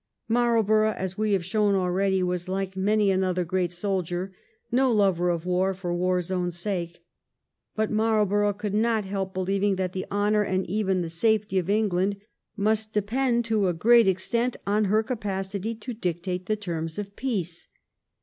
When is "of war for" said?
5.29-5.93